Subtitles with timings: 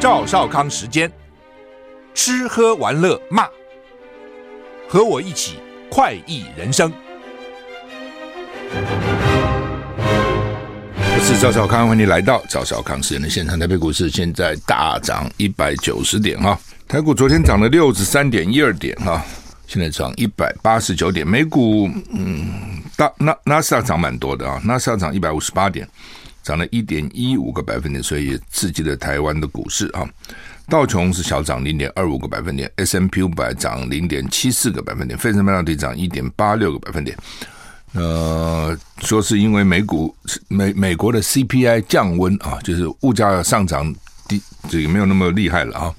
[0.00, 1.12] 赵少康时间，
[2.14, 3.46] 吃喝玩乐骂，
[4.88, 5.58] 和我一起
[5.90, 6.90] 快意人生。
[10.96, 13.60] 我是赵少康，欢迎你来到赵少康时间的现场。
[13.60, 16.58] 台北股市现在大涨一百九十点哈，
[16.88, 19.22] 台股昨天涨了六十三点一二点哈，
[19.66, 21.28] 现在涨一百八十九点。
[21.28, 25.86] 美股嗯，大纳纳斯达涨蛮多的啊，纳斯达涨一百五十八点。
[26.42, 30.08] 涨了一点一五个百分点，所以刺激了台湾的股市啊。
[30.68, 37.16] 道琼是小涨零点二五个百分点，S M P 五百涨零点七四个百分点，费城半导体涨一点八六个百分点。
[37.92, 40.14] 呃，说是因为美股
[40.46, 43.92] 美美国的 CPI 降温啊，就是物价上涨
[44.28, 45.92] 低，这个没有那么厉害了啊。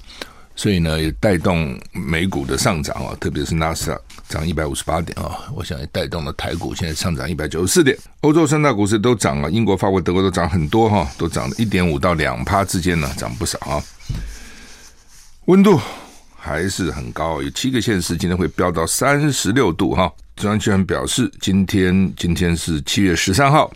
[0.56, 3.98] 所以呢，也带动美股的上涨啊，特别是纳斯达
[4.32, 7.94] 涨一百五十八点啊，我想也带动了台股现在上涨一百九十四点。
[8.22, 13.76] 欧洲三大股市都涨了，英国、法国、德国都涨很多哈，都涨了一点五到两趴之间呢，涨不少啊。
[15.44, 15.78] 温度
[16.34, 20.10] 还是很高，有七个县市今天会飙到三十六度哈。
[20.36, 23.70] 中央气象表示，今天今天是七月十三号，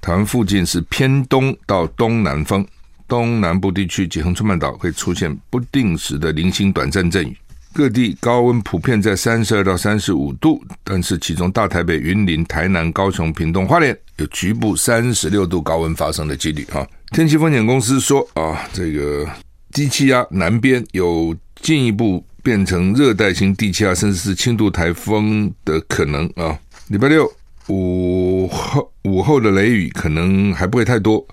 [0.00, 2.66] 台湾附近是偏东到东南风。
[3.08, 7.36] 东南部地区及恒春半岛会出现不定时的零星短暂阵雨，
[7.74, 16.86] 各地高温普遍在三十二到三十五度，但是其中大台北、云林、台南、高雄、屏东、花莲有局部三十六度高温发生的几率啊。
[17.12, 19.26] 天气风险公司说啊，这个
[19.72, 26.58] 低气压南边有进一步变成热带性低气压，甚至是轻度台风的可能啊。
[26.88, 27.30] 礼拜六
[27.68, 31.26] 午后午后的雷雨可能还不会太多。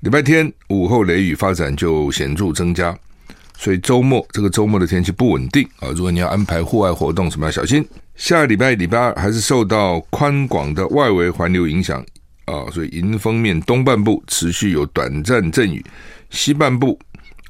[0.00, 2.96] 礼拜天午后雷雨发展就显著增加，
[3.60, 5.92] 所以周末这个周末的天气不稳定啊！
[5.94, 7.86] 如果你要安排户外活动，什么要小心。
[8.16, 12.02] 下礼拜礼拜二还是受到宽广的外围环流影响
[12.46, 15.84] 啊，所以迎风面东半部持续有短暂阵雨，
[16.30, 16.98] 西半部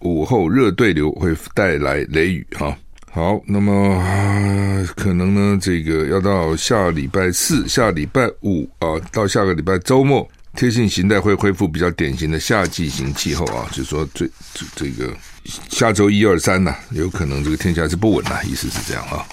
[0.01, 2.77] 午后热对流会带来雷雨哈。
[3.13, 10.29] 好，那么、可能呢，这个要到下礼拜四、下礼拜五啊，到下个礼拜周末。
[10.57, 14.29] 贴性型态会恢复比较典型的夏季型气候啊，就是说这
[14.75, 15.15] 这个
[15.45, 19.25] 下周一二三呐，有可能这个天气还是不稳呐，意思是这样啊。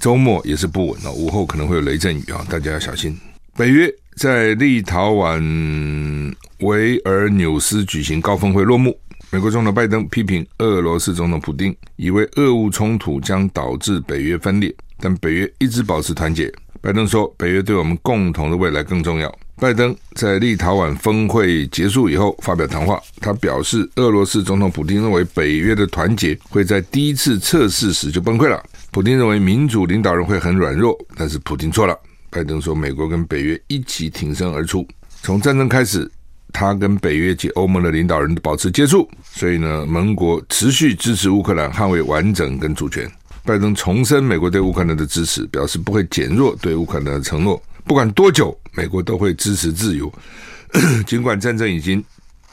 [0.00, 3.18] 周末也是不稳啊，午后可能会有雷阵雨啊，大家要小心。
[3.56, 8.98] 北约在立陶宛维尔纽斯举行高峰会落幕，
[9.30, 16.52] 美国总统拜登批评俄罗斯总统普丁，以为俄乌冲突将导致北约分裂，但北约一直保持团结。
[16.80, 19.32] 拜登说，北约对我们共同的未来更重要。
[19.58, 28.62] 拜登在立陶宛峰会结束以后发表谈话，他表示，俄罗斯总统普丁认为北约的团结会在第一次测试时就崩溃了。
[28.90, 31.98] 普丁认为民主领导人会很软弱，但是普丁错了。
[32.30, 34.86] 拜登说，美国跟北约一起挺身而出。
[35.22, 36.10] 从战争开始，
[36.52, 43.10] 他跟北约及欧盟的领导人保持接触，所以呢，盟国持续支持乌克兰捍卫完整跟主权。
[43.46, 47.62] 拜登重申美国对乌克兰的支持，表示不会减弱对乌克兰的承诺。
[47.84, 50.12] 不管多久，美国都会支持自由。
[51.06, 52.04] 尽管战争已经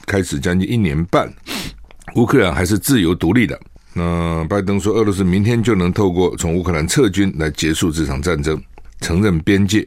[0.06, 1.34] 开始将近一年半，
[2.16, 3.60] 乌克兰还是自由独立的。
[3.94, 8.62] 那拜登说，俄罗斯明天就能透过从乌克兰撤军来结束这场战争，
[9.02, 9.84] 承认边界，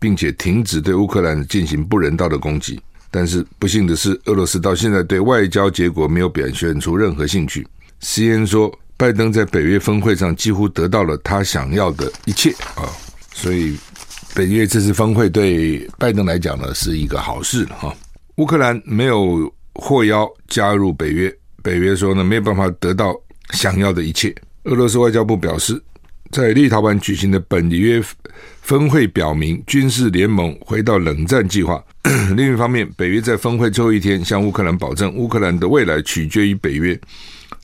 [0.00, 2.80] 并且停止对乌克兰进行不人道的攻击。
[3.10, 7.66] 但是不幸的是，俄罗斯到现在对外交结果没有表现出任何兴趣。
[8.00, 12.88] C N 说，拜登在北约峰会上几乎得到了他想要的一切啊，
[13.32, 13.76] 所以。
[14.34, 17.94] 北约这次峰会对拜登来讲呢是一个好事哈。
[18.36, 21.30] 乌克兰没有获邀加入北约，
[21.62, 23.14] 北约说呢没有办法得到
[23.50, 24.34] 想要的一切。
[24.62, 25.78] 俄罗斯外交部表示，
[26.30, 28.02] 在立陶宛举行的本约
[28.62, 31.84] 峰会表明军事联盟回到冷战计划。
[32.34, 36.98] 另一方面，北约在峰会最后一天向乌克兰保证，乌克兰的未来取决于北约，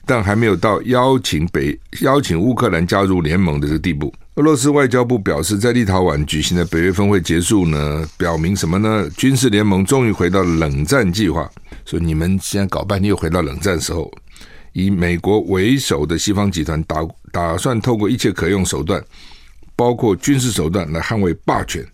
[0.09, 4.11] 但还没有到邀请北邀请乌克兰加入联盟的这个地步。
[4.37, 9.07] 俄罗斯外交部表示，在立陶宛举行的北约峰会结束呢，表明什么呢？
[9.19, 11.47] 军事联盟终于回到冷战计划。
[11.85, 14.11] 所以你们现在搞半天又回到冷战时候，
[14.73, 19.05] 以美国为首的西方集团打打算透过一切可用手段，
[19.77, 21.85] 包括军事手段来捍卫霸权。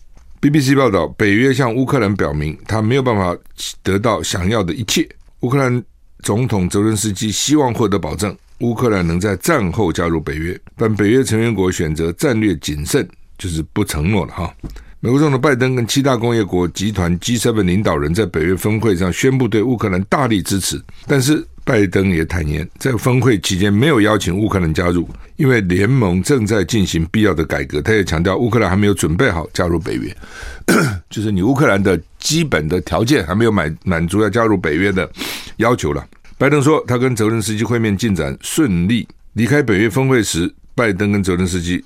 [0.40, 3.36] BBC 报道，北约向乌克兰表明，他没有办法
[3.82, 5.08] 得到想要的一切。
[5.40, 5.82] 乌克兰
[6.24, 8.34] 总统泽伦斯基希望获得保证。
[8.60, 13.06] 乌克兰能在战后加入北约，但北约成员国选择战略谨慎，
[13.36, 14.54] 就是不承诺了哈。
[15.00, 25.06] 美国总统拜登跟七大工业国集团 G7 领导人在北约峰会上宣布对乌克兰大力支持，但是拜登也坦言，在峰会期间没有邀请乌克兰加入，
[25.36, 27.82] 因为联盟正在进行必要的改革。
[27.82, 30.16] 他也强调，乌克兰还没有准备好加入北约，
[31.14, 35.08] 就是你乌克兰的基本的条件还没有满满足要加入北约的
[35.58, 36.04] 要求了。
[36.36, 39.06] 拜登说，他跟泽伦斯基会面进展顺利。
[39.34, 41.84] 离开北约峰会时，拜登跟泽伦斯基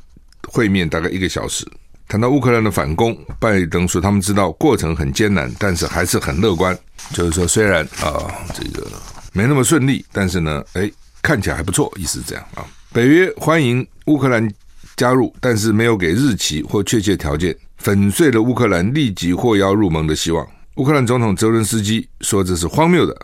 [0.48, 1.62] 会面大概一个小时。
[2.08, 6.74] 谈到乌克兰的反攻，拜登说他们知道过程很艰难，但是还是很乐观。
[7.12, 8.86] 就是说，虽然啊、这个
[9.34, 10.90] 没那么顺利，但是呢，哎，
[11.20, 12.64] 看起来还不错，意思是这样啊。
[12.94, 14.50] 北约欢迎乌克兰
[14.96, 20.46] 加入，但是没有给日期或确切条件，粉碎了乌克兰立即获邀入盟的希望。
[20.76, 23.16] 乌克兰总统泽伦斯基说这是荒谬的，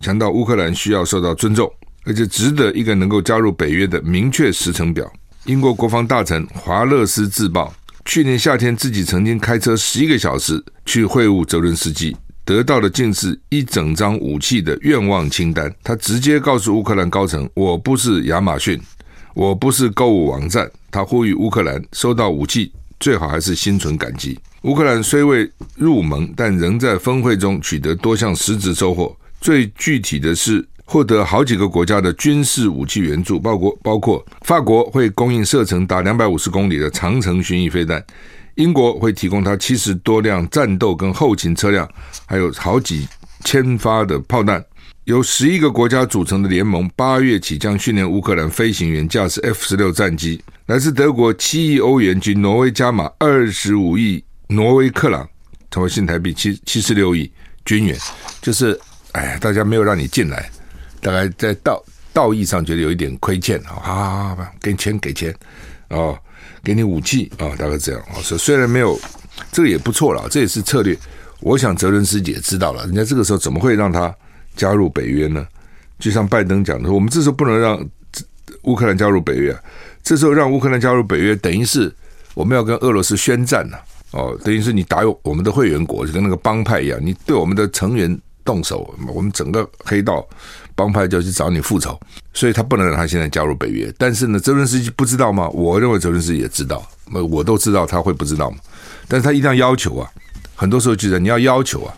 [0.00, 1.70] 强调乌克兰需要受到尊重，
[2.04, 5.10] 而且值得一个能够加入北约的明确时程表。
[5.44, 7.72] 英国国防大臣华勒斯自曝。
[8.04, 15.74] 去年夏天，自己曾经开车十一个小时去会晤泽伦斯基，得到的竟是一整张武器的愿望清单。
[15.82, 18.80] 他直接告诉乌克兰高层：“我不是亚马逊，
[19.34, 24.38] 我不是购物网站。”他呼吁乌克兰收到武器，最好还是心存感激。
[24.62, 29.16] 乌克兰虽未入盟，但仍在峰会中取得多项实质收获。
[29.40, 38.04] 最具体的是，获得好几个国家的军事武器援助，包括包括法国会供应射程达两百五十公里的长程巡弋飞弹，
[38.54, 41.88] 英国会提供它七十多辆战斗跟后勤车辆，
[42.24, 43.06] 还有好几
[43.44, 44.64] 千发的炮弹。
[45.06, 50.42] 由十一个国家组成的联盟，八月起将训练乌克兰飞行员驾驶 F 十六战机。
[50.66, 55.28] 来自德国七亿欧元及挪威加码二十五亿挪威克朗，
[55.70, 57.30] 成为新台币七七十六亿
[57.64, 57.96] 军援。
[58.42, 58.76] 就是
[59.12, 60.50] 哎，大家没有让你进来。
[61.00, 61.80] 大概在道
[62.12, 65.32] 道义上觉得有一点亏欠啊，好好好，给钱给钱
[65.90, 66.18] 哦，
[66.64, 68.18] 给你武器啊，大概这样啊。
[68.22, 68.98] 所以虽然没有
[69.52, 70.98] 这个也不错了，这也是策略。
[71.42, 74.12] 我想泽伦斯基也知道了，人家这个时候怎么会让他
[74.56, 75.46] 加入北约呢？
[75.98, 77.78] 就像拜登讲的，我们这时候不能让
[78.62, 79.56] 乌克兰加入北约，
[80.02, 81.94] 这时候让乌克兰加入北约，等于是
[82.34, 83.78] 我们要跟俄罗斯宣战了
[84.10, 90.26] 哦，等于是你打我们的会员国，就跟那个帮派一样，你对我们的成员动手，我们整个黑道。
[90.78, 91.98] 帮派就去找你复仇，
[92.34, 93.90] 所以他不能让他现在加入北约。
[93.96, 95.48] 但是呢，泽伦斯基不知道吗？
[95.48, 96.86] 我认为泽伦斯基也知道，
[97.30, 98.58] 我都知道他会不知道吗？
[99.08, 100.06] 但是他一定要要求啊。
[100.54, 101.96] 很多时候记得你要要求啊，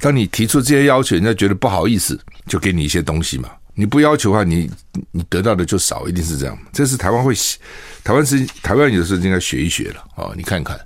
[0.00, 3.50] 当你提出这些要求，人家觉得不好意思，就给你一些东西嘛。
[3.74, 4.70] 你不要求的话，你
[5.12, 6.58] 你得到的就少，一定是这样。
[6.72, 7.34] 这是台湾会，
[8.02, 10.32] 台湾是台湾有时候应该学一学了啊。
[10.36, 10.78] 你看看，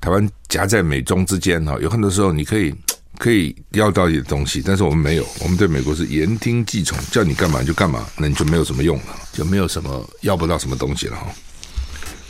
[0.00, 2.74] 台湾夹在美中之间哈，有很多时候你可以。
[3.18, 11.26] 可以要到一点东西，但是我们没有，我们对美国是言听计从，叫你干嘛就干嘛，那你就没有什么用了，就没有什么要不到什么东西了哈。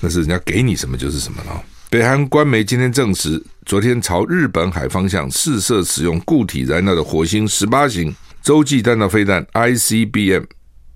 [0.01, 1.63] 那是人家给你什么就是什么了。
[1.91, 10.45] 北韩官媒今天证实，昨天朝日本海方向试射使用固体燃料的火星十八型洲际弹道飞弹 ICBM。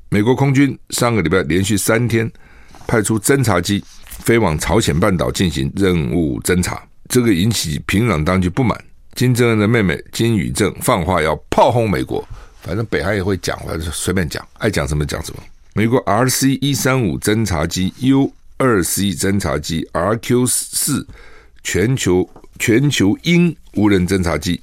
[0.08, 2.30] 美国空军上个礼拜连续三天
[2.86, 8.80] 派出侦察机飞往朝鲜半岛进行任务侦察，这个引起平壤当局不满。
[9.16, 12.24] 金正恩的妹妹金宇正放话要炮轰美国，
[12.62, 15.42] 反正北韩也会讲，反正随便讲，爱讲什么讲什么。
[15.74, 21.06] 美国 RC 一三五侦察机、U 二 C 侦察机、RQ 四
[21.62, 22.28] 全球
[22.58, 24.60] 全球鹰无人侦察机，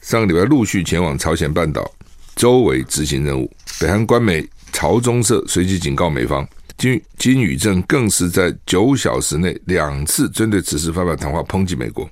[0.00, 1.90] 上个礼拜陆续前往朝鲜半岛
[2.36, 3.50] 周围执行任务。
[3.80, 6.46] 北韩官媒朝中社随即警告美方，
[6.76, 12.08] 金金宇正更是在九小时内两次针对此事发表谈话，抨击美国。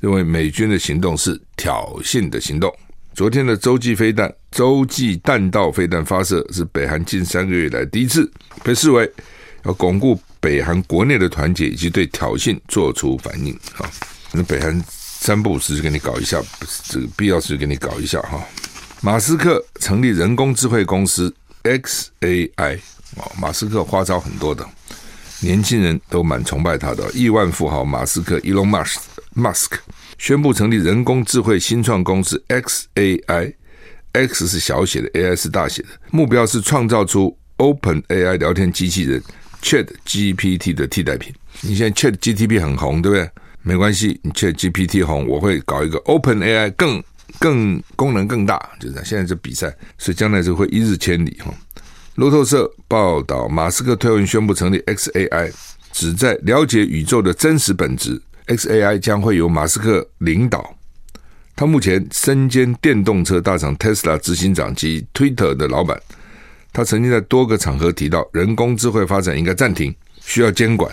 [0.00, 2.72] 认为美军的行动是挑衅的行动。
[3.14, 8.30] 昨天的洲际飞弹、洲际弹道飞弹发射是北韩近三个月以来第一次，
[8.64, 9.08] 被视为
[9.64, 13.52] 要巩固北韩国内的团结以及对挑衅做出反应。
[13.74, 13.88] 哈，
[14.32, 16.42] 那北韩三不五时就给你搞一下，
[16.84, 18.42] 这个必要时就给你搞一下哈。
[19.00, 22.78] 马斯克成立人工智慧公司 XAI，
[23.16, 24.64] 哦，马斯克花招很多的，
[25.40, 28.98] 年轻人都蛮崇拜他的，亿万富豪马斯克 Elon Musk。
[29.34, 29.78] Musk
[30.18, 39.22] 宣布成立人工智慧新创公司 XAI，X 是小写的，AI 是大写的，目标是创造出 OpenAI 聊天机器人
[39.62, 41.32] ChatGPT 的替代品。
[41.60, 43.30] 你现在 ChatGPT 很红，对不对？
[43.62, 47.02] 没关系，你 ChatGPT 红，我会搞一个 OpenAI 更
[47.38, 49.04] 更功能更大，就是这样。
[49.04, 51.54] 现在这比赛，所以将来就会一日千里哈。
[52.16, 55.52] 路透社报道，马斯克推文宣布成立 XAI，
[55.92, 58.20] 旨在了解宇宙的真实本质。
[58.48, 60.76] XAI 将会由马斯克领导。
[61.54, 65.98] 他目前身兼电动车大厂 Tesla 执行长及 Twitter 的老板。
[66.72, 70.90] 他曾经在多个场合提到，人工智慧发展应该暂停，需要监管。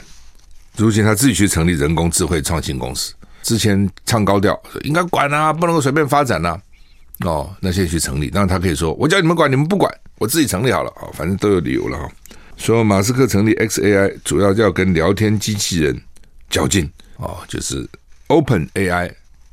[0.76, 3.14] 如今他自己去成立人工智慧创新公司。
[3.42, 6.62] 之前唱高调说应该管啊，不能够随便发展啊。
[7.22, 12.10] 哦，那现在去成立，那他可以说我叫你们管，你们不管，我自己成立好了啊，反正都有理由了哈。
[12.58, 16.02] 说马斯克成立 XAI 主要要跟聊天机器人
[16.50, 16.90] 较劲。
[17.18, 17.88] 哦，就是
[18.28, 19.12] Open AI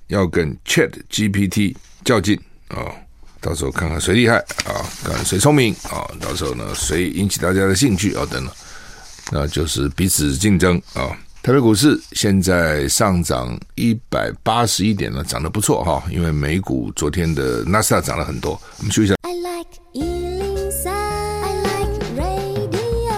[0.09, 2.91] 要跟 Chat GPT 较劲啊，
[3.41, 8.53] 到时候看看谁厉害啊，看看谁聪明啊，到时候呢谁引起大家的兴趣啊等等，
[9.33, 11.17] 那就是彼此竞争啊。
[11.43, 18.61] 台北股市现在上涨一百八十一点了，涨得不错哈，因为美股昨天的纳斯达涨了很多。
[18.79, 19.15] 我们休息一下。
[19.23, 23.15] I like 103, I like radio。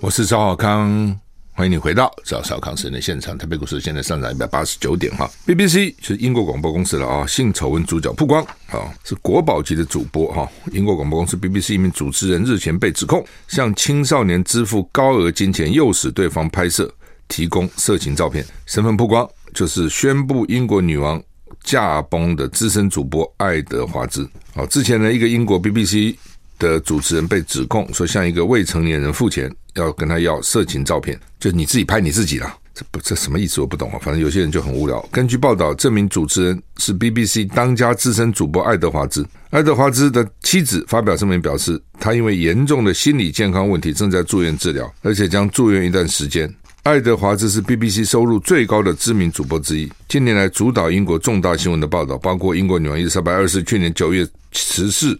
[0.00, 1.25] 我是赵浩康。
[1.56, 3.36] 欢迎你回到赵少康时的现场。
[3.38, 5.26] 台北股市现在上涨一百八十九点哈。
[5.46, 10.46] BBC 是英国广播公司了啊，性丑闻主角曝光啊，是国宝级的主播哈。
[10.72, 16.94] 英国广播公司 BBC 一名主持人日前被指控向青少年支付高额金钱，诱使对方拍摄、
[17.26, 18.44] 提供色情照片。
[18.66, 21.18] 身份曝光就是宣布英国女王
[21.64, 24.28] 驾崩的资深主播爱德华兹。
[24.54, 26.14] 好，之前呢，一个英国 BBC
[26.58, 29.50] 的主持人被指控说向一个未成年人付钱。
[29.74, 32.56] 要跟他要色情照片，就你自己拍你自己啦。
[32.74, 33.60] 这不这什么意思？
[33.60, 33.98] 我不懂啊。
[34.00, 35.06] 反正有些人就很无聊。
[35.12, 39.26] 根据报道，这名主持人是 BBC 当家资深主播爱德华兹。
[39.50, 46.50] 爱德华兹的妻子发表声明表示，他因为严重的心理健康问题正在住院治疗，而且将住院一段时间。
[46.82, 55.18] 爱德华兹是 BBC 收入最高的知名主播之一，近年来主导英国重大新闻的报道，包括英国女王伊丽莎白二世去年九月辞世、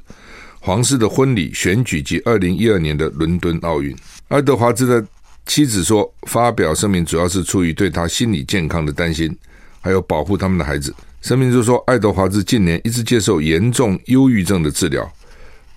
[0.66, 3.96] 皇室的婚礼、选举及二零一二年的伦敦奥运。
[4.26, 5.06] 爱德华兹的
[5.46, 9.32] 妻子说：“发表声明主要是出于对他心理健康的担心，
[9.80, 10.92] 还有保护他们的孩子。”
[11.22, 15.08] 声明就说：“爱德华兹近年一直接受严重忧郁症的治疗，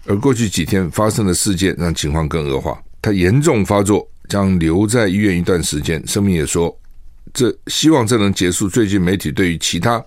[0.07, 2.75] 而过去几天发生的事件让情况更恶化。
[2.99, 6.75] 他严重发作，将留在医院一段时间。”声明也说
[7.31, 10.03] ：“这希望这能结束最近媒体对于其他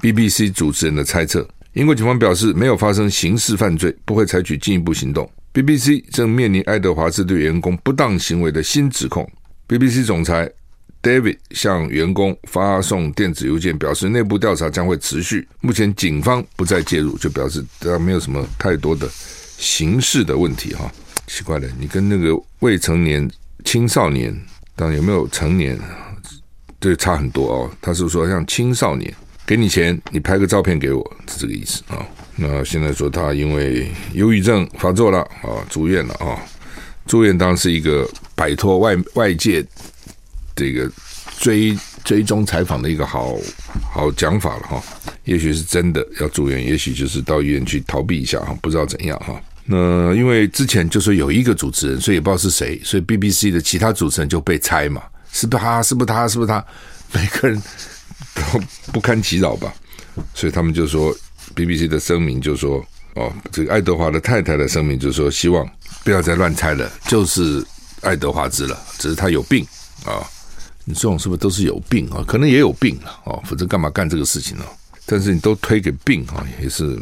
[0.00, 1.46] BBC 主持人的猜测。”
[1.76, 5.30] 英国警方表示，没有发生刑事犯罪，不会采取进一步行动。
[5.52, 9.30] BBC 正面临爱德华兹对员工不当行为的新指控。
[9.68, 10.50] BBC 总裁
[11.02, 15.46] David 向员工发送电子邮件，表示内部调查将会持续。
[15.60, 19.06] 目前警方不再介入，就表示他没有什么太多的
[19.58, 20.90] 刑事的问题哈。
[21.26, 23.30] 奇怪了，你跟那个未成年、
[23.66, 24.34] 青少年，
[24.74, 25.78] 当然有没有成年，
[26.80, 27.70] 这差很多哦。
[27.82, 29.12] 他是说像青少年，
[29.46, 32.04] 给你钱，你拍个照片给我，是这个意思啊。
[32.34, 36.36] 那现在说他因为忧郁症发作了啊，住院了啊。
[37.06, 39.64] 住院当然是一个摆脱外外界
[40.56, 40.90] 这个
[41.38, 43.38] 追追踪采访的一个好
[43.92, 44.82] 好讲法了哈。
[45.22, 49.40] 也许是真的要住院，也许就是到医院去逃避一下哈，不知道怎样哈。
[49.64, 55.82] 那因为之前就说有一个主持人，所以也不知道是谁，所以 BBC 的其他主持人就被猜嘛，是不是他？
[55.82, 56.28] 是不是他？
[56.28, 56.64] 是不是他？
[57.12, 57.62] 每个人
[58.36, 58.60] 都
[58.92, 59.74] 不堪其扰吧，
[60.34, 61.16] 所以他们就说。
[61.54, 65.64] BBC 的声明就说：“哦，这个爱德华的太太的声明就说，希望
[66.02, 67.64] 不要再乱猜了，就是
[68.00, 69.64] 爱德华兹了，只是他有病
[70.04, 70.26] 啊。
[70.84, 72.24] 你这种是不是都是有病啊？
[72.26, 74.64] 可能也有病了哦，否则干嘛干这个事情呢？
[75.06, 76.98] 但是你都推给病啊，也是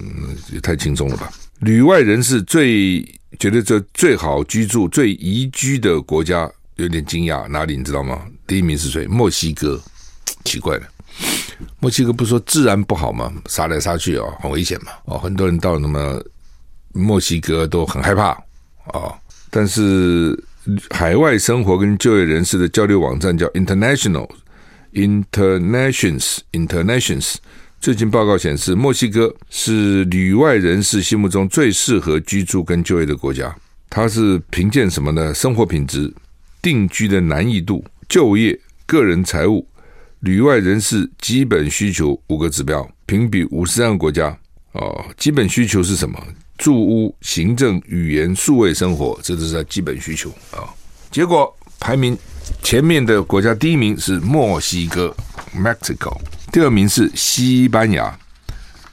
[0.53, 1.33] 也太轻松了吧？
[1.61, 3.03] 旅外人士最
[3.39, 8.27] 觉得这最好居住、最宜居的国家，有点惊讶，哪里你知道吗？
[8.47, 9.07] 第一名是谁？
[9.07, 9.83] 墨西哥，
[10.45, 10.87] 奇怪了。”
[11.81, 13.33] 墨西哥不是说治安不好吗？
[13.47, 16.23] 杀来杀去哦，很危险嘛哦，很多人到那么
[16.93, 18.31] 墨西哥都很害怕
[18.93, 19.15] 哦。
[19.51, 20.39] 但是
[20.91, 24.29] 海外生活跟就业人士的交流网站叫 International
[24.93, 27.37] Internations Internations，
[27.81, 33.55] 最近报告显示，墨西哥是旅外人士心目中最适合居住跟就业的国家。
[33.91, 35.33] 它是评鉴什么呢？
[35.33, 36.13] 生活品质、
[36.61, 39.65] 定居的难易度、就业、个人财务。
[40.25, 44.35] 旅外人士基本需求五个指标，评比五十三个国家。
[44.73, 46.19] 哦，基本需求是什么？
[46.57, 50.65] 住屋、行政、语言、数位生活，这都是他基本需求啊。
[51.11, 52.17] 结果排名
[52.63, 55.15] 前面的国家，第一名是墨西哥
[55.55, 56.17] （Mexico），
[56.51, 58.19] 第二名是西班牙，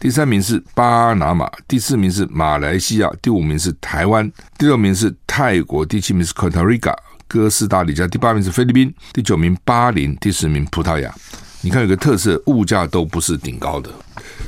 [0.02, 6.94] 第三名是巴拿马，第四名是马来西亚，第五名是台湾，第六名是泰国，第七名是 Costa Rica。
[7.32, 11.10] 哥斯达黎加，第八名是菲律宾，第九名巴林，第十名葡萄牙。
[11.62, 13.90] 你看有个特色，物价都不是顶高的。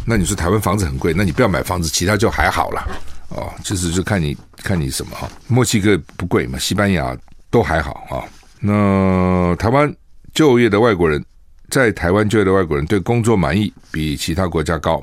[0.06, 2.86] 那你说台湾房子很贵，那你不要买房子，其他就还好了
[3.30, 3.50] 哦。
[3.64, 5.30] 就是就看你看你什么哈。
[5.48, 7.18] 墨西哥不贵嘛，西班牙
[7.50, 8.28] 都还好啊。
[8.60, 9.90] 那台湾
[10.34, 11.24] 就业的外国人，
[11.70, 15.02] 在台湾就业的外国人对工作满意比其他国家高。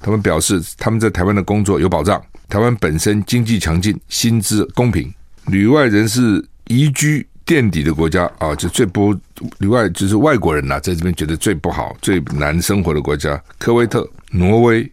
[0.00, 5.14] 他们表示他们在台湾的工作有保障，台湾本身经济强劲，薪资公平，
[5.46, 6.44] 旅外人士。
[6.68, 9.14] 宜居垫底的国家啊，就最不
[9.58, 14.90] 另外就是外国人呐、啊，在这边觉得最不好、最难生活的国家：科威特、挪威、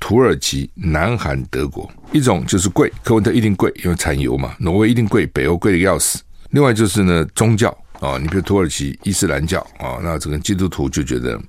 [0.00, 1.90] 土耳其、南韩、德国。
[2.12, 6.20] 一种就是贵，科威特一定贵，因为产油嘛；挪威一定贵，北欧贵的要死。
[6.50, 7.68] 另外就是呢，宗教
[8.00, 11.40] 啊，你比如土耳其伊斯兰教啊，那这个基督徒就觉得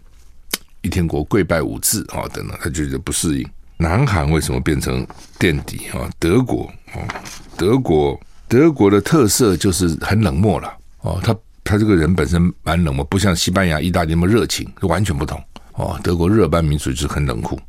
[0.82, 3.50] 一天国跪拜五次啊等等，他就觉得不适应。
[3.78, 5.06] 南韩为什么变成
[5.40, 6.10] 垫底啊？
[6.20, 7.04] 德国啊，
[7.58, 10.72] 德国德国的特色就是很冷漠了
[11.02, 15.42] 哦，他他这个人本身蛮冷漠，不像西班牙、意大利那么热情，就完全不同
[15.74, 16.00] 哦。
[16.04, 17.60] 德国日耳曼民族就是很冷酷、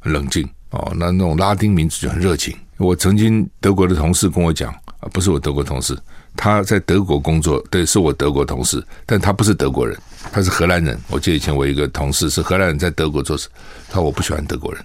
[0.00, 2.56] 很冷静哦，那那种拉丁民族就很热情。
[2.78, 5.96] 我曾经德国的同事跟我讲啊，不是我德国同事，
[6.36, 9.96] 他在德国工作，对，是我德国同事，但他不是德国人，
[10.32, 10.98] 他是荷兰人。
[11.08, 13.48] 我记得以前我一个同事是荷兰人，在德国做事，
[13.88, 14.84] 他说我不喜欢德国人。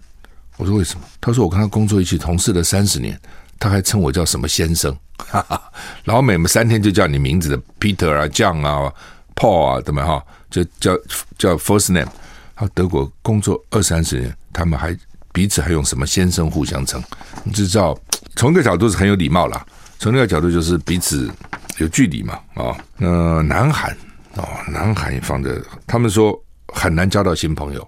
[0.57, 1.05] 我说为什么？
[1.21, 3.19] 他说我跟他工作一起同事了三十年，
[3.59, 5.61] 他还称我叫什么先生，哈哈，
[6.03, 8.93] 然后每三天就叫你名字的 Peter 啊、John 啊、
[9.35, 10.97] Paul 啊，怎么哈，就叫
[11.37, 12.11] 叫 first name。
[12.55, 14.97] 他德国工作二三十年，他们还
[15.31, 17.03] 彼此还用什么先生互相称，
[17.43, 17.95] 你知道
[18.35, 19.63] 从一个角度是很有礼貌啦，
[19.99, 21.31] 从另一个角度就是彼此
[21.77, 22.77] 有距离嘛啊、哦。
[22.97, 23.95] 那南韩
[24.35, 26.35] 哦，南韩也放着，他们说
[26.73, 27.87] 很难交到新朋友，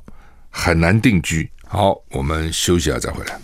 [0.52, 1.50] 很难定居。
[1.68, 3.40] 好，我们休息一下再回来。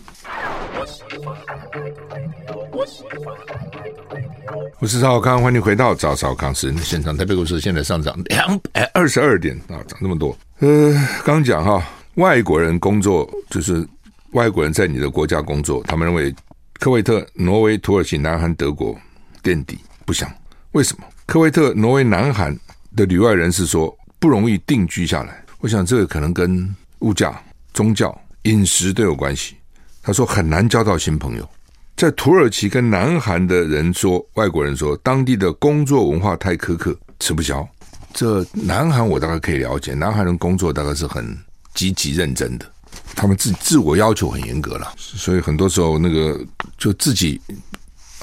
[4.79, 7.15] 我是赵康，欢迎回到赵少康时间的现场。
[7.15, 10.37] 台北股市现在上涨两百二十二点啊，涨这么多。
[10.59, 10.93] 呃，
[11.23, 11.83] 刚讲哈，
[12.15, 13.87] 外国人工作就是
[14.31, 16.33] 外国人在你的国家工作，他们认为
[16.79, 18.95] 科威特、挪威、土耳其、南韩、德国
[19.41, 20.31] 垫底不想。
[20.71, 21.05] 为什么？
[21.25, 22.57] 科威特、挪威、南韩
[22.95, 25.43] 的旅外人士说不容易定居下来。
[25.59, 27.39] 我想这个可能跟物价。
[27.73, 29.57] 宗教、饮食都有关系。
[30.01, 31.49] 他说很难交到新朋友。
[31.95, 37.65] 在土耳其跟南韩的人说，外国人说当地的工作文化太苛刻，吃不消。
[38.13, 41.37] 这南韩我大概可以了解，南韩人工作大概是很
[41.73, 42.69] 积极认真的，
[43.15, 46.37] 他们自自我要求很严格了，所以很多时候那个
[46.77, 47.39] 就自己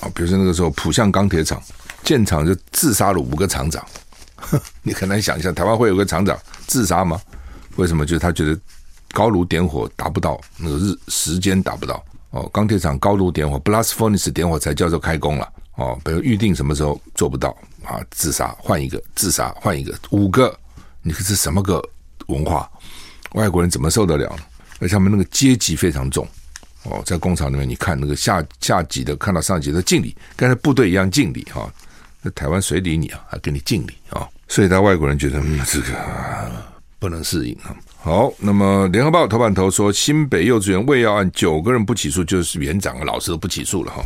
[0.00, 1.62] 啊，比如说那个时候浦项钢铁厂
[2.04, 3.82] 建厂就自杀了五个厂长，
[4.82, 7.20] 你很难想象台湾会有个厂长自杀吗？
[7.76, 8.04] 为什么？
[8.04, 8.58] 就是他觉得。
[9.14, 15.98] 高炉点火达不到那个日时间达不到哦，钢铁厂高炉点火，blast furnace 点火才叫做开工了哦。
[16.04, 20.54] 比如预定什么时候做不到啊，自杀换一个，自杀换一个，五个，
[21.02, 21.82] 你这是什么个
[22.26, 22.68] 文化？
[23.34, 24.42] 外国人怎么受得了呢？
[24.80, 26.26] 而且他们那个阶级非常重
[26.84, 31.70] 哦，在工厂里面，你看那个下下级的看到上级的敬礼，跟在部队一样敬礼哈。
[32.22, 33.20] 那台湾谁理你啊？
[33.28, 34.26] 还给你敬礼啊？
[34.48, 35.92] 所以，他外国人觉得嗯，这个
[37.02, 37.74] 不能适应啊。
[37.98, 44.00] 好，那么联合报头版头说，新北幼稚园喂药案九个人不起诉，就是园长和老师都不起诉了哈。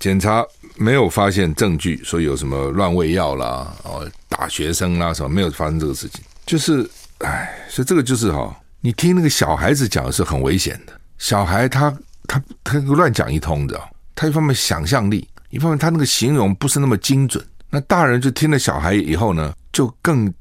[0.00, 6.20] 检查没有发现证据，说有什么乱喂药啦，哦，打学生啦什么，没有发生这个事情。
[6.44, 10.92] 就是，哎，所以这个就是哈，你听那个小孩子讲是很危险的。
[11.18, 13.80] 小孩他他他乱讲一通的，
[14.16, 17.44] 他一方面想象力，一方面他那个形容不是那么精准。
[17.70, 20.32] 那大人就听了小孩以后呢，就更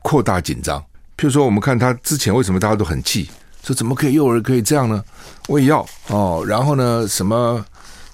[0.00, 0.82] 扩大紧张。
[1.16, 3.30] 譬如说，我们看他之前为什么大家都很气，
[3.62, 5.02] 说怎么可以幼儿可以这样呢？
[5.48, 7.64] 喂药哦，然后呢，什么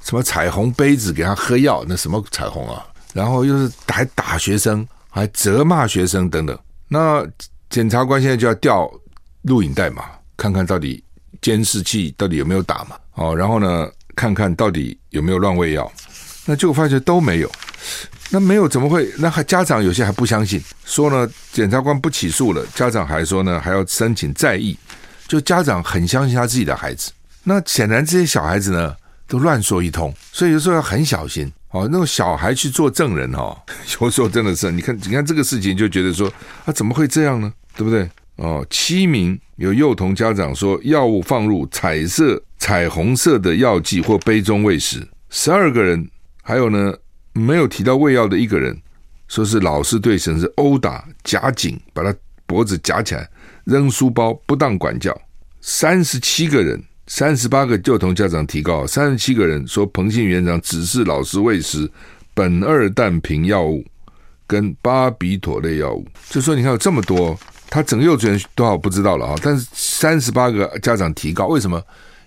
[0.03, 2.87] 什么彩虹杯子给他喝药，那什么彩虹啊？
[3.13, 6.59] 然后又是还打学生，还责骂学生等等。
[6.89, 7.27] 那
[7.69, 8.91] 检察官现在就要调
[9.43, 10.05] 录影带嘛，
[10.37, 11.03] 看看到底
[11.41, 12.97] 监视器到底有没有打嘛？
[13.15, 15.91] 哦，然后呢，看看到底有没有乱喂药。
[16.51, 17.53] 那结果发现都没有。
[18.31, 19.09] 那没有怎么会？
[19.19, 24.77] 那还家长有些还不相信，说呢，检察官不起诉了，家长还说呢，还要申请再议。
[25.29, 27.13] 就家长很相信他自己的孩子，
[27.45, 28.97] 那显然这些小孩子呢
[29.29, 31.89] 都乱说一通，所以有时候要很小心哦。
[31.91, 33.57] 那种小孩去做证人哦，
[34.01, 36.29] 有时候真的是，你看，你看这个事情就觉得说
[36.65, 37.53] 啊，怎么会这样呢？
[37.77, 38.11] 对不对？
[38.37, 46.09] 哦，七名有幼童家长说，药物放入彩色、彩虹色的药剂或杯中喂食，十二个人，
[46.51, 46.93] 还有呢。
[47.33, 48.77] 没有提到喂药的一个人，
[49.29, 52.13] 说是老师对学生殴打、夹紧，把他
[52.45, 53.31] 脖子夹起来，
[53.65, 55.17] 扔书包，不当管教。
[55.61, 61.89] 三十七个人，三十八个幼童家长提告，三十七个人说彭姓园长指示老师喂食
[62.35, 63.85] 苯二氮平药物
[64.49, 66.05] 跟巴比妥类药物。
[66.31, 67.39] 就说你看有这么多，
[67.71, 69.37] 他整个幼稚园多少不知道了啊？
[69.41, 71.81] 但是三十八个家长提告，为什么？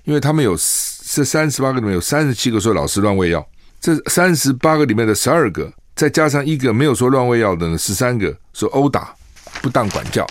[0.05, 3.45] 因为他们有这三十八个里面有三十七个说老师乱喂药。
[3.83, 9.13] 这三十八个里面的十二个，再加上一个没有说乱喂药的呢，十三个说殴打、
[9.61, 10.25] 不当管教，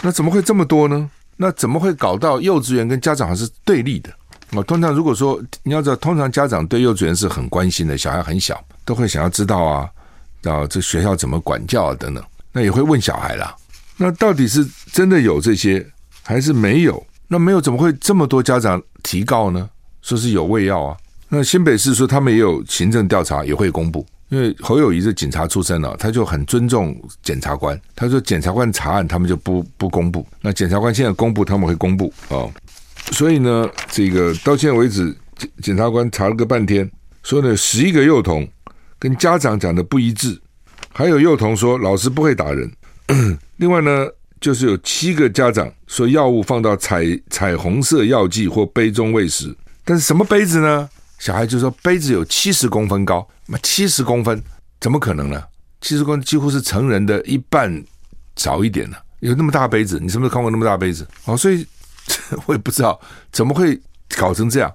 [0.00, 1.10] 那怎么会这么多呢？
[1.36, 4.10] 那怎么会搞到幼稚园跟家长还是对立的？
[4.52, 9.90] 啊，通常如果说你要知道，通常家长对幼稚园是很关心的，小孩很小，都会想要知道啊，
[10.44, 13.52] 啊，这学校怎么管教啊等等，那也会问小孩啦。
[13.96, 15.84] 那到底是真的有这些，
[16.22, 17.04] 还是没有？
[17.26, 19.68] 那没有怎么会这么多家长提告呢？
[20.00, 20.96] 说是有喂药啊？
[21.28, 27.78] 那新北市说他们也有行政调查，也会公布，因为侯友宜是警察出身了，他就很尊重检察官。
[27.94, 30.26] 他说检察官查案，他们就不不公布。
[30.40, 32.50] 那检察官现在公布，他们会公布哦。
[33.12, 36.90] 所以呢，这个到现在为止，检检察官查了个半天，
[37.22, 38.48] 说呢，十一个幼童
[38.98, 40.40] 跟家长讲的不一致，
[40.92, 42.70] 还有幼童说老师不会打人。
[43.56, 44.06] 另外呢，
[44.40, 50.88] 就是有七个家长说药物放到彩彩虹色药剂或杯中喂食，但是什么杯子呢？
[51.18, 54.42] 小孩就说杯子有七十公分高，那七十公分
[54.80, 55.42] 怎么可能呢？
[55.80, 57.84] 七十公分几乎是成人的一半
[58.36, 58.96] 少一点呢。
[59.20, 61.06] 有那么大杯子，你是不是看过那么大杯子？
[61.24, 61.66] 哦，所以
[62.46, 63.00] 我也不知道
[63.32, 63.80] 怎么会
[64.16, 64.72] 搞成这样。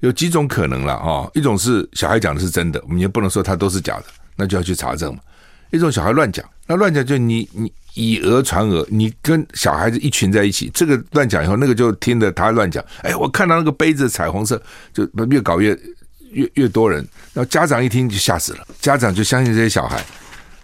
[0.00, 5.20] 有几种可能了哦，一种是小孩讲的是真的，我们也不能说他都是假的，那就要去查证嘛。
[5.70, 12.82] 一种小孩乱讲，那乱讲就你你以讹传讹，你跟小孩子一群在一起，这个乱讲以后，那个就听着他乱讲。
[13.02, 14.60] 哎，我看到那个杯子彩虹色，
[14.92, 15.78] 就越搞越
[16.30, 17.06] 越越多人。
[17.32, 20.04] 然后家长一听就吓死了，家长就相信这些小孩，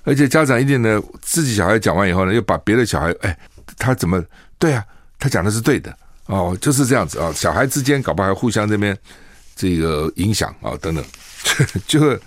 [0.05, 3.39] 而且家长一定呢，自己小孩讲完以后呢，又把别的小孩，哎，
[3.77, 4.23] 他怎么
[4.59, 4.85] 对啊？
[5.19, 5.95] 他讲的是对的
[6.27, 7.33] 哦，就是这样子啊。
[7.35, 8.97] 小孩之间搞不好还互相这边
[9.57, 11.05] 这个影响啊等等，
[11.87, 12.19] 就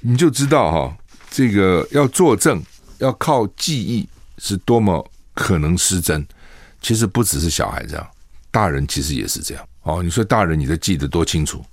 [0.00, 0.96] 你就知道哈。
[1.30, 2.60] 这个要作证，
[2.98, 4.08] 要靠记忆，
[4.40, 6.26] 是多么可能失真。
[6.82, 8.06] 其实不只是小孩这样，
[8.50, 9.64] 大人其实也是这样。
[9.82, 11.64] 哦，你说大人，你都记得多清楚？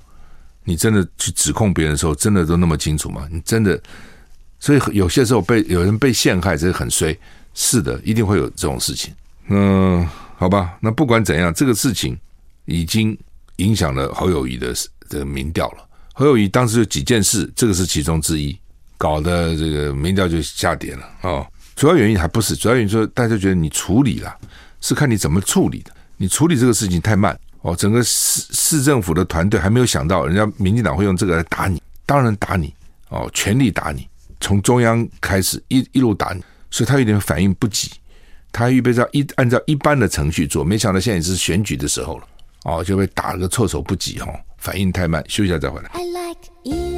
[0.64, 3.26] 你真的去指控别人的时候，真的都那么清楚吗？
[3.32, 3.82] 你真的，
[4.60, 7.18] 所以有些时候被有人被陷害，这是很衰。
[7.54, 9.14] 是的，一定会有这种事情。
[9.48, 12.16] 嗯，好吧，那不管怎样，这个事情
[12.66, 13.18] 已经
[13.56, 14.74] 影响了侯友谊的
[15.10, 15.88] 这个民调了。
[16.14, 18.58] 侯友谊当时有几件事，这个是其中之一。
[18.98, 24.36] 搞的这个民调就下跌了哦，主要原因还不是，主要原因说大家觉得你处理了，
[24.82, 25.92] 是看你怎么处理的。
[26.18, 32.74] 你处理这个事情太慢哦，整个市市政府的团队还没有想到，人家民进党会用这个来打你，当然打你
[33.10, 34.08] 哦，全力打你，
[34.40, 37.92] 从中央开始一一路打你，所以他有点反应不及，
[38.52, 42.28] 他预备着一按照一般的程序做，没想到现在也是选举的时候了
[42.64, 45.90] 哦，就被打了个措手不及哈，反应太慢，休息一下再回来。
[45.94, 46.97] I like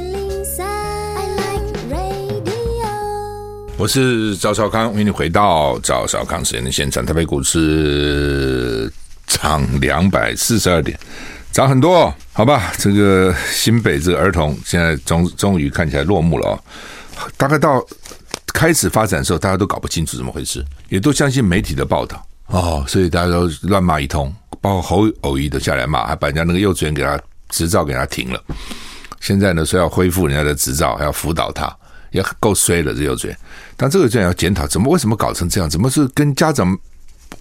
[3.80, 7.02] 我是赵少康，欢迎你回到赵少康时间的现场。
[7.06, 8.92] 台北股市
[9.26, 11.00] 涨两百四十二点，
[11.50, 12.74] 涨很多，好吧？
[12.76, 16.60] 这个新北这个儿童现在终终于看起来落幕了哦。
[17.38, 17.82] 大概到
[18.52, 28.38] 开始发展的时候，大家都搞不清楚怎么回事，也都相信媒体的报道哦，所以大家都乱骂一通，包括侯友宜都下来骂，还把人家那个幼稚园给他执照给他停了。
[29.20, 31.74] 现在呢，说要恢复人家的执照，还要辅导他。
[32.10, 33.38] 也够衰了，这幼稚园，
[33.76, 35.68] 但这个就要检讨，怎么为什么搞成这样？
[35.68, 36.76] 怎么是跟家长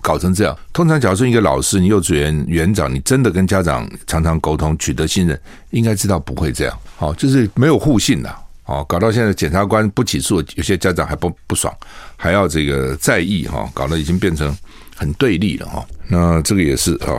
[0.02, 0.58] 搞成这样？
[0.72, 5.40] 通常，假如说一个老师，你幼稚园园长，你真的跟家长常常沟通，取得信任，
[5.72, 6.80] 应该知道不会这样。
[6.96, 8.34] 好，就是没有互信的。
[8.64, 11.76] 好，搞到现在检察官不起诉，有些家长还不不爽，
[12.16, 14.56] 还要这个在意哈，搞得已经变成
[14.96, 15.84] 很对立了哈。
[16.08, 17.18] 那这个也是啊，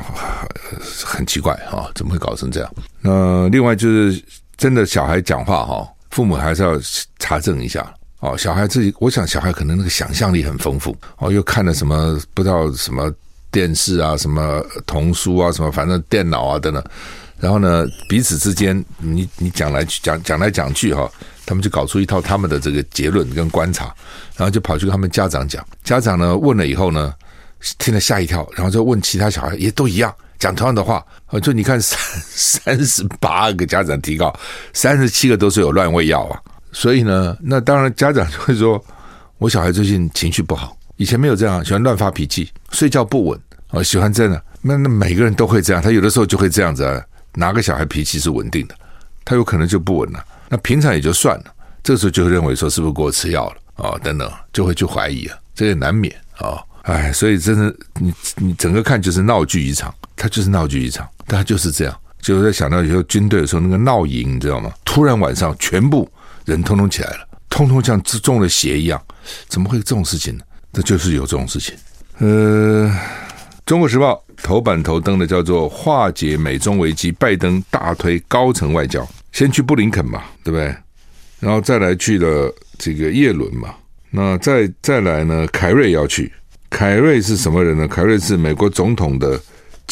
[1.05, 2.73] 很奇怪哈，怎么会搞成这样？
[3.01, 4.23] 那另外就是
[4.57, 5.89] 真的小孩讲话哈。
[6.11, 6.79] 父母还是要
[7.19, 8.37] 查证一下哦。
[8.37, 13.13] 小孩自己，我想小孩可能那个想象力很丰富哦，又看了什么不知道什么
[13.51, 16.85] 电视啊，什么童书啊，什么反正电脑啊等等。
[17.39, 21.11] 然后呢，彼此之间，你你讲来讲讲来讲去哈，
[21.47, 23.87] 他们就搞出一套他们的这个结论跟观察，
[24.37, 25.67] 然后就跑去跟他们家长讲。
[25.83, 27.15] 家长呢问了以后呢，
[27.79, 30.15] 听了吓一跳，然后就问其他小孩，也都一样。
[30.39, 34.35] 讲同样的话，啊就你看三三十八个家长提告，
[34.73, 36.41] 三十七个都是有乱喂药啊。
[36.73, 38.83] 所以呢，那当然家长就会说，
[39.39, 44.43] 我小孩最近情绪不好，以前没有这样，喜欢乱发脾气，睡觉不稳啊，喜欢这样。
[44.61, 47.03] 那那每个人都会这样，他有的时候就会这样子啊。
[47.35, 48.75] 哪个小孩脾气是稳定的，
[49.25, 50.25] 他有可能就不稳了。
[50.49, 51.45] 那平常也就算了，
[51.83, 53.99] 这时候就会认为说是不是给我吃药了啊？
[54.03, 56.59] 等等，就会去怀疑啊，这也难免啊。
[56.83, 59.95] 哎，所以真的，你你整个看就是闹剧一场。
[60.17, 61.97] 他就是闹剧一场，他就是这样。
[62.21, 64.71] 就在想到以后军队的时候，那个闹营，你知道吗？
[64.85, 66.07] 突然晚上全部
[66.45, 69.01] 人通通起来了，通通像中了邪一样，
[69.49, 70.45] 怎么会这种事情呢？
[70.75, 71.75] 这就是有这种事情。
[72.19, 72.87] 呃，
[73.65, 80.77] 《中国时报》头版头登的叫做“化解美中危机，拜登大推高层外交”，先去布林肯嘛，对不对？
[81.39, 83.75] 然后再来去了这个叶伦嘛，
[84.11, 85.47] 那再再来呢？
[85.51, 86.31] 凯瑞要去，
[86.71, 87.87] 凯瑞是什么人呢？
[87.87, 89.39] 凯瑞是美国总统的。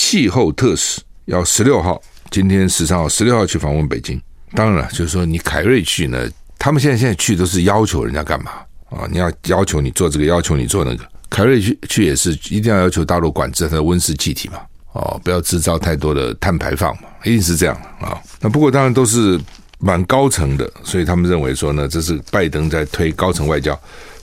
[0.01, 4.19] 气候特使要十六号，今天十三号，十六号去访问北京。
[4.55, 8.53] 当然了，就是说你凯瑞去呢，他们现在现在去都是要求人家干嘛
[8.91, 9.09] 啊？
[9.11, 11.05] 你要要求你做这个，要求你做那个。
[11.29, 14.61] 凯瑞去去也是一定要要求大陆管制它的温室气体嘛，
[14.93, 18.17] 哦，不要制造太多的碳排放嘛，一定是这样啊。
[18.41, 19.37] 那不过当然都是
[19.81, 23.77] 蛮高层的，所以他们认为说呢，这是拜登在推高层外交，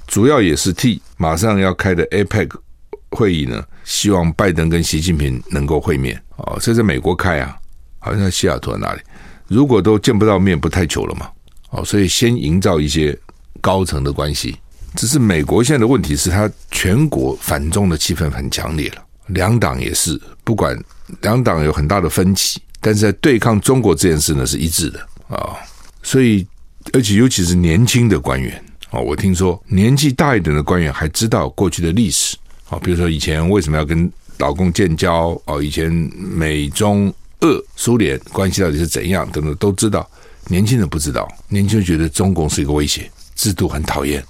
[0.07, 2.49] 主要也是替马上要开的 APEC。
[3.11, 7.57] 会议呢，希望拜登跟习近平能够会面哦，这在美国开啊，
[7.99, 8.99] 好像在西雅图在哪里？
[9.47, 11.29] 如果都见不到面，不太久了嘛？
[11.69, 13.17] 哦，所以先营造一些
[13.61, 14.57] 高层的关系。
[14.95, 20.77] 只是美国现在的问题是，他全国反中的气氛很强烈了，两党也是，不管
[21.21, 25.55] 两党有很大的分歧，但是在对抗中国这件事呢是一致的啊、哦。
[26.03, 26.45] 所以，
[26.91, 32.37] 而且尤其是年轻的官员哦，我听说年纪大一点的官员还知道过去的历史
[32.69, 40.09] 啊、哦，比如说以前为什么要跟老共建交哦，以前美中俄苏联关系到底是怎样等等都知道。
[40.47, 44.23] 年轻人不知道，年轻人觉得中共是一个威胁，制度很讨厌。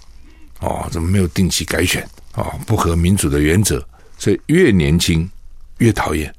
[0.61, 2.07] 哦，怎么没有定期改选？
[2.35, 3.85] 哦，不合民主的原则，
[4.17, 5.29] 所以越年轻
[5.79, 6.33] 越讨厌。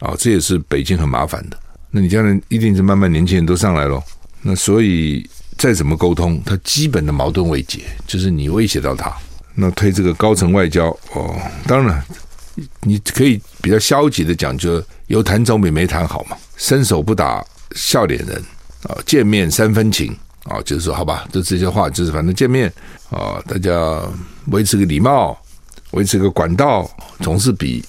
[0.00, 1.58] 哦，这也是北京很麻烦的。
[1.90, 4.02] 那你将来一定是慢慢年轻人都上来咯。
[4.42, 9.14] 那所以再怎么沟通，他基本的矛盾未解，就是你威胁到他。
[9.54, 11.34] 那推这个高层外交，哦，
[11.66, 12.02] 当然
[12.82, 16.36] 你可以比较消极的讲，就有谈总比没谈好嘛。
[16.56, 18.42] 伸手不打笑脸人
[18.82, 20.14] 啊、见面三分情
[20.44, 22.72] 啊、就是说好吧，就这些话，就是反正见面。
[23.10, 24.02] 啊，大家
[24.46, 25.36] 维持个礼貌，
[25.92, 26.90] 维持个管道，
[27.20, 27.84] 总是比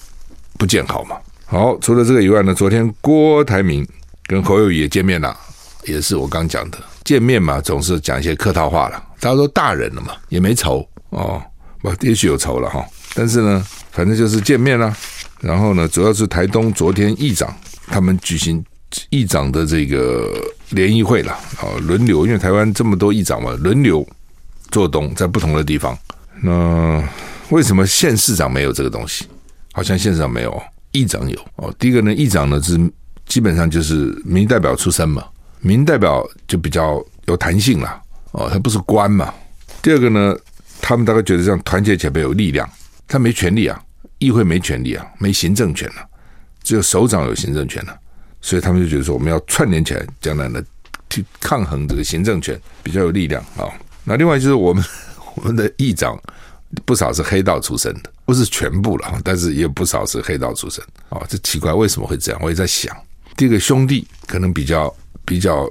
[0.56, 1.16] 不见好嘛。
[1.44, 3.86] 好，除了这个以外呢，昨天郭台铭
[4.26, 5.36] 跟侯友宜也见面了，
[5.84, 9.02] 也是我刚讲的见面嘛，总是讲一些客套话了。
[9.20, 11.42] 大家都大人了嘛，也没仇哦，
[11.80, 12.84] 不，也许有仇了哈。
[13.14, 14.94] 但是呢，反正就是见面了。
[15.40, 17.54] 然后呢，主要是台东昨天议长
[17.86, 18.64] 他们举行
[19.10, 20.28] 议长的这个
[20.70, 24.06] 联谊会了啊，轮流，因为台湾这么多议长嘛，轮流。
[24.70, 25.96] 做东在不同的地方，
[26.42, 27.02] 那
[27.48, 29.26] 为什么县市长没有这个东西？
[29.72, 30.62] 好像县市长没有，
[30.92, 31.74] 议长有哦。
[31.78, 32.78] 第一个呢，议长呢是
[33.26, 35.24] 基本上就是民意代表出身嘛，
[35.60, 38.02] 民代表就比较有弹性了。
[38.32, 39.32] 哦，他不是官嘛。
[39.82, 40.36] 第二个呢，
[40.80, 42.68] 他们大概觉得这样团结起来有力量，
[43.06, 43.80] 他没权力啊，
[44.18, 46.04] 议会没权力啊，没行政权啊，
[46.62, 47.96] 只有首长有行政权啊。
[48.40, 50.62] 所以他们就觉得说，我们要串联起来，将来呢
[51.10, 53.66] 去抗衡这个行政权，比较有力量啊。
[54.04, 54.84] 那另外就是我们
[55.34, 56.16] 我们的议长
[56.84, 60.84] 不少是黑道出身的，不是全部了，但是也有不少是黑道出身。
[61.08, 62.40] 哦，这奇怪为什么会这样？
[62.42, 62.96] 我也在想，
[63.36, 64.94] 第一个兄弟可能比较
[65.28, 65.68] 比较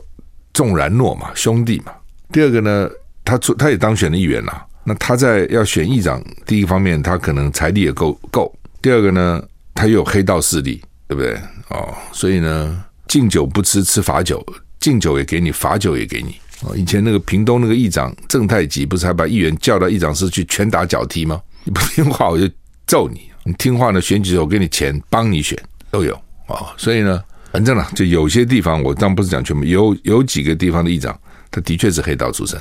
[0.53, 1.91] 重然诺嘛，兄弟嘛。
[2.31, 2.89] 第二个呢，
[3.25, 9.43] 他出他也当选了议员了，那他在要选议长，第一方面他可能财力也够够，第二个呢，
[9.73, 11.33] 他又有黑道势力，对不对？
[11.69, 14.45] 哦，所以呢，敬酒不吃吃罚酒，
[14.79, 16.35] 敬酒也给你，罚酒也给你。
[16.63, 21.41] 哦，以前那个屏东那个议长郑太吉，不是还把议员叫到议长室去拳打脚踢吗？
[21.63, 22.49] 你不听话我就
[22.85, 25.57] 揍你，你听话呢，选举我给你钱帮你选
[25.91, 26.13] 都有
[26.47, 26.73] 啊。
[26.77, 31.17] 所以呢，反正呢，就有些地方我当然不是讲全部，有有几个地方的议长，
[31.49, 32.59] 他的确是黑道出身。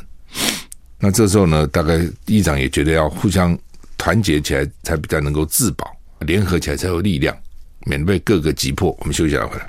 [0.99, 3.57] 那这时候呢，大概议长也觉得要互相
[3.99, 5.87] 团结起来，才比较能够自保，
[6.21, 7.37] 联合起来才有力量，
[7.85, 8.97] 免得被各个击破。
[9.01, 9.67] 我们休息一下回来。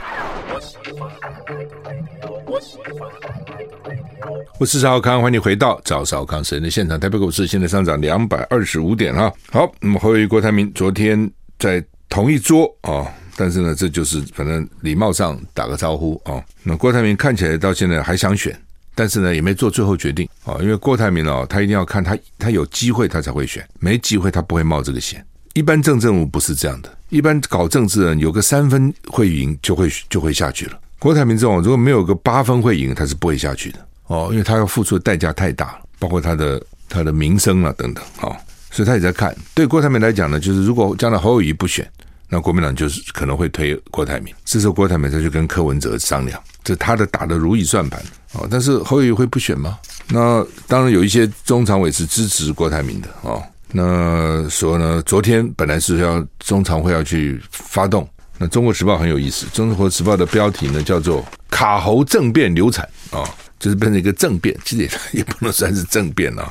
[4.59, 6.99] 我是邵康，欢迎你回到赵少康时间的现场。
[6.99, 9.31] 台北股市现在上涨两百二十五点哈。
[9.51, 13.05] 好，那么侯友宜、郭台铭昨天在同一桌啊，
[13.37, 16.43] 但是呢，这就是反正礼貌上打个招呼啊。
[16.63, 18.59] 那郭台铭看起来到现在还想选，
[18.95, 20.57] 但是呢，也没做最后决定啊。
[20.59, 25.23] 因为郭台铭哦，他一定要看他他有机会他才会选，没机会他不会冒这个险。
[25.53, 30.79] 一般政治人物不是这样的，一般搞政治人有个三分会赢就会就会下去了。
[30.99, 33.79] 郭台铭这种如果没有个八分会赢，他是不会下去的。
[34.07, 38.35] 哦，因为他要付出的代价太大了，包括他的他的名声啊等等，哦，
[38.71, 39.35] 所以他也在看。
[39.53, 41.87] 对郭台铭来讲呢，就是如果将来侯友谊不选，
[42.29, 44.33] 那国民党就是可能会推郭台铭。
[44.45, 48.47] 这时候郭台铭再去跟柯文哲商量，这他的打的如意算盘哦。
[48.49, 49.79] 但是侯友宜会不选吗？
[50.09, 53.43] 那当然有一些中常委是支持郭台铭的哦。
[53.71, 63.23] 那说呢，昨天本来是要中常会要去发动，那中国时报很有意思，中国时报的标题呢叫做“卡侯政变流产”啊。
[63.59, 66.47] 就是变成一个政变，其实也也不能算是政变啊，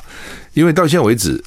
[0.53, 1.41] 因为到现在为止，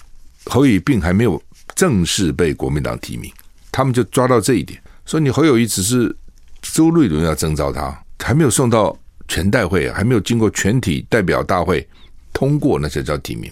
[0.46, 1.40] 侯友宜并还没有
[1.74, 3.30] 正式被国民党提名，
[3.72, 6.14] 他们就抓到这一点，说你侯友谊只是
[6.62, 8.96] 周瑞伦要征召他，还没有送到
[9.28, 11.86] 全代会，还没有经过全体代表大会
[12.32, 13.50] 通过，那才叫提名，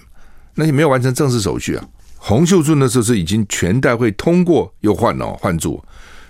[0.55, 1.85] 那你没有完成正式手续啊。
[2.17, 5.83] 洪秀柱那时候是已经全代会通过又换了换住，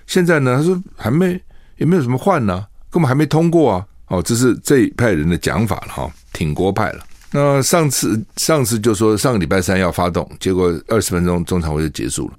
[0.06, 1.40] 现在呢他说还没
[1.76, 3.86] 也没有什么换呢，根本还没通过啊。
[4.08, 7.04] 哦，这是这一派人的讲法了哈，挺国派了。
[7.30, 12.34] 那上次上次就说上个礼拜三要发动，结果二十分钟中常会就结束了。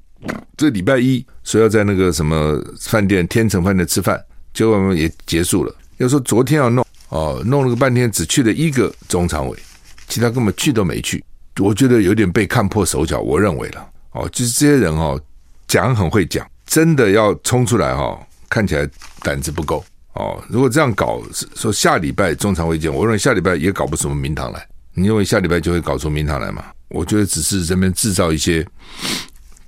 [0.58, 4.22] 这礼拜一说要在那个什么饭店天成饭店吃饭，
[4.54, 5.74] 结果也结束了。
[5.98, 9.58] 要说昨天要弄哦，弄了个半天，只去了一个中常委，
[10.08, 11.24] 其他根本去都没去。
[11.60, 15.22] 我觉得有点被看破手脚，我认为了哦，就是这些人哦，
[15.68, 18.18] 讲很会讲，真的要冲出来、哦，
[18.50, 18.90] 看起来
[19.22, 20.42] 胆子不够哦。
[20.48, 21.22] 如果这样搞，
[21.56, 24.68] 说下礼拜中常会见，我认为下礼拜也搞不出什么名堂来。
[24.94, 26.64] 你认为下礼拜就会搞出名堂来吗？
[26.90, 28.66] 我觉得只是这边制造一些，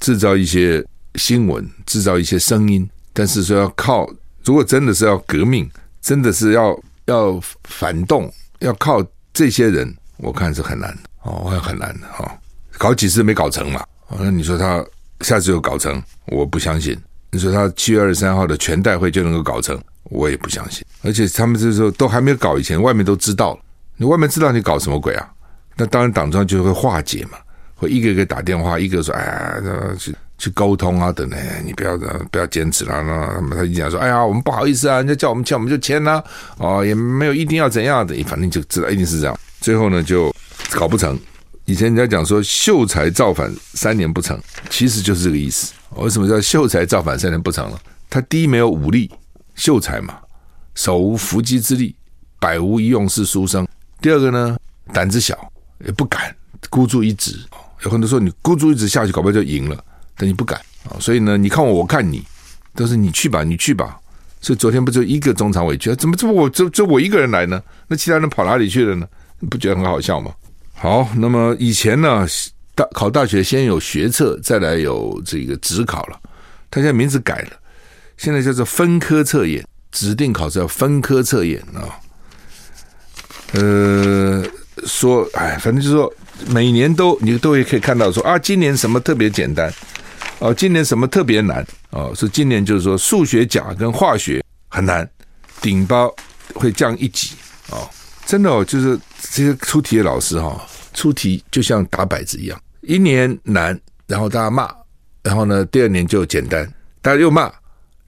[0.01, 0.85] 制造一些
[1.15, 4.05] 新闻，制造一些声音，但是说要靠，
[4.43, 5.69] 如果真的是要革命，
[6.01, 12.31] 真的是要要反动，要靠这些人，我看是很难的哦，会很难的哈、哦。
[12.77, 13.85] 搞几次没搞成嘛？
[14.19, 14.83] 那你说他
[15.21, 16.97] 下次又搞成，我不相信。
[17.29, 20.83] 你说他七月二十三号的全代会就能够搞成，我也不相信。
[21.03, 23.59] 而且他们这时候都还没有搞以前，外面都知道了。
[23.97, 25.31] 你外面知道你搞什么鬼啊？
[25.77, 27.37] 那当然党中央就会化解嘛，
[27.81, 29.55] 会一个一个打电话，一个说：“哎呀，
[29.97, 31.97] 去去沟通啊，等等，你不要
[32.29, 36.23] 不要坚持了。”那他们他就讲说：“哎呀，我们不好意思啊，人家叫我们签，我们就签呐。
[36.57, 39.35] 哦，也没有一定要怎样的，反正就知道一定是这样。
[39.59, 40.31] 最后呢，就
[40.69, 41.19] 搞不成。
[41.65, 44.39] 以前人家讲说秀才造反三年不成，
[44.69, 45.73] 其实就是这个意思。
[45.95, 47.79] 为什么叫秀才造反三年不成了？
[48.09, 49.09] 他第一没有武力，
[49.55, 50.19] 秀才嘛，
[50.75, 51.95] 手无缚鸡之力，
[52.39, 53.67] 百无一用是书生。
[54.01, 54.57] 第二个呢，
[54.93, 55.51] 胆子小，
[55.85, 56.35] 也不敢
[56.69, 57.35] 孤注一掷。
[57.83, 59.83] 有很多时候你孤注一掷下去，搞不好就赢了，
[60.15, 60.99] 但你不敢啊。
[60.99, 62.23] 所以呢，你看我，我看你，
[62.75, 63.97] 都是你去吧，你去吧。
[64.39, 67.61] 所以昨天不就一个中常委去，怎么这么我就就我一个人来呢？
[67.87, 69.07] 那其他人跑哪里去了呢？
[69.49, 70.31] 不觉得很好笑吗？
[70.73, 72.25] 好，那么以前呢，
[72.73, 76.19] 大考大学先有学测，再来有这个指考了。
[76.69, 77.51] 他现在名字改了，
[78.17, 81.85] 现在叫做分科测验，指定考试要分科测验啊。
[83.53, 84.43] 呃，
[84.85, 86.13] 说，哎，反正就是说，
[86.47, 89.73] 每年都你都会可以看到说啊，今年什么特别简单，
[90.39, 95.09] 哦，今年什么特别难，哦，是今年就是说数学甲跟化学很难，
[95.61, 96.13] 顶包
[96.53, 97.31] 会降一级，
[97.69, 97.89] 哦，
[98.25, 100.61] 真的哦，就是这些出题的老师哈、哦，
[100.93, 104.69] 出题就像打摆子一样，一年难，然后大家骂，
[105.23, 106.65] 然后呢，第二年就简单，
[107.01, 107.51] 大家又骂，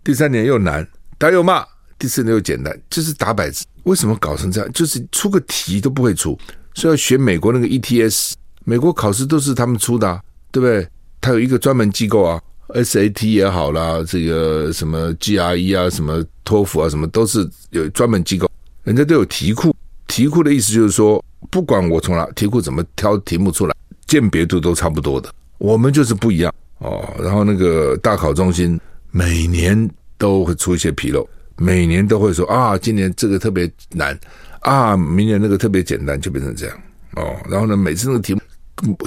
[0.04, 1.65] 第三年又难，大家又骂。
[2.00, 3.65] 第四年又简单，就是打摆子。
[3.84, 4.74] 为什么搞成这样？
[4.74, 6.38] 就是出个题都不会出，
[6.74, 8.34] 所以要学美国那个 ETS。
[8.66, 10.88] 美国考试都是他们出的啊，对不对？
[11.20, 18.50] 他有一个专门机构啊，SAT 也好啦，这个什么 GRE 啊，什么托福啊，什么都是有专门机构，
[18.84, 19.76] 人家都有题库。
[20.08, 23.76] 题库的意思就是说，不管我从哪题库怎么挑题目出来，
[24.08, 25.30] 鉴别度都差不多的。
[25.58, 27.14] 我们就是不一样哦。
[27.20, 28.80] 然后那个大考中心
[29.12, 31.28] 每年都会出一些纰漏。
[31.58, 34.18] 每年都会说啊，今年这个特别难
[34.63, 36.78] 啊，明年那个特别简单，就变成这样
[37.15, 37.36] 哦。
[37.49, 38.41] 然后呢，每次那个题目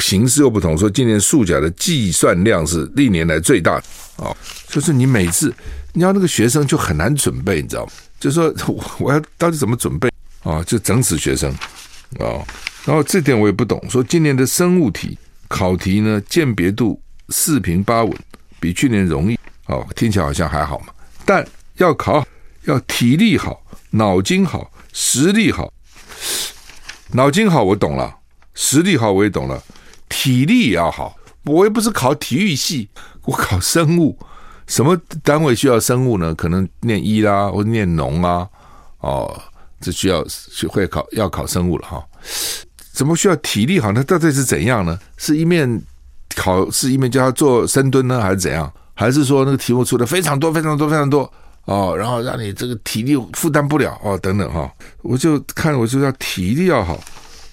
[0.01, 3.85] 形式又不同，说今年数甲的计算量是历年来最大的
[4.17, 4.37] 哦，
[4.69, 5.53] 就是你每次
[5.93, 7.93] 你要那个学生就很难准备，你知道吗？
[8.21, 10.11] 就说 我我要到底怎么准备
[10.43, 10.63] 啊？
[10.65, 11.51] 就整死学生
[12.19, 12.41] 啊。
[12.85, 18.15] 然后这点我也不懂，说今年的生物题考题呢，鉴别度四平八稳，
[18.61, 20.87] 比去年容易哦，听起来好像还好嘛，
[21.25, 22.27] 但要考。
[22.67, 25.71] 要体力好，脑筋好，实力好。
[27.13, 28.17] 脑筋好我懂了，
[28.55, 29.63] 实力好我也懂了，
[30.09, 31.15] 体力也要好。
[31.45, 32.89] 我又不是考体育系，
[33.27, 34.19] 我考生物。
[34.67, 36.35] 什么单位需要生物呢？
[36.35, 38.49] 可能念医啦，或者念农啊。
[39.01, 39.39] 哦，
[39.83, 42.03] 这需要学会考，要考生物了哈。
[42.95, 43.93] 怎么需要体力好？
[43.93, 44.99] 那到底是怎样呢？
[45.19, 45.83] 是一面
[46.35, 48.73] 考试一面叫他做深蹲呢，还是怎样？
[48.95, 51.31] 还是说那个题目出的非常多，非常多，非常多？
[51.67, 54.71] 哦，然后让你这个体力负担不了哦，等等哈、哦，
[55.03, 56.99] 我就看我就要体力要好，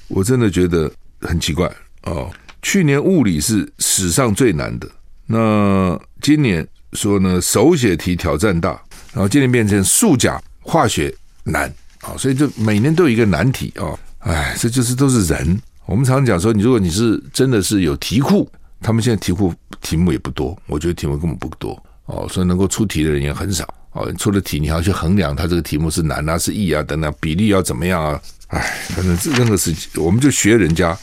[0.07, 0.89] 我真的觉得
[1.21, 1.69] 很奇怪
[2.03, 2.29] 哦。
[2.61, 4.87] 去年物理是史上最难的，
[5.25, 8.69] 那今年说呢手写题挑战大，
[9.11, 11.71] 然后今年变成数甲化学难
[12.01, 13.97] 啊、所以就每年都有一个难题哦。
[14.19, 15.59] 哎，这就是都是人。
[15.85, 18.49] 我们常常讲说，你如果你是真的是有题库，
[18.81, 23.67] 他们现在题库题目也不多，我觉得题目根本不多哦，所以能够出题的人也很少。
[23.93, 28.19] 哦，出了题你要去衡量它这个题目是难啊是易啊等等，比例要怎么样啊？
[28.47, 30.97] 哎，反正这任何事情我们就学人家，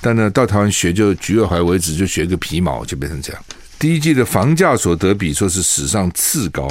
[0.00, 3.42] 但呢到台湾学就举二怀为止，就学个皮毛就变成这样。
[3.78, 6.68] 第一季的房价所得比说是史上次高，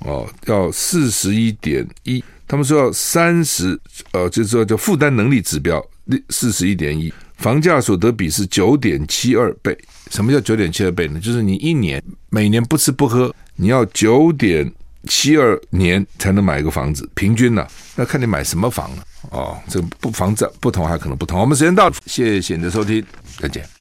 [0.00, 3.78] 哦，要四十一点一，他们说要三十，
[4.12, 5.82] 呃，就是说叫负担能力指标
[6.30, 9.76] 四十一点一，房价所得比是九点七二倍。
[10.10, 11.20] 什么叫九点七二倍呢？
[11.20, 14.72] 就是你一年每年不吃不喝，你要九点。
[15.08, 19.58] 七二年才能买一个房子，平均呢、那看你买什么房了哦。
[19.68, 21.40] 这不房子不同还可能不同。
[21.40, 23.04] 我们时间到，谢谢你的收听，
[23.38, 23.74] 再见。